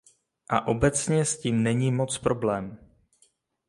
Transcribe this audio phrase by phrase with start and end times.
[0.49, 2.77] A obecně s tím není moc problém.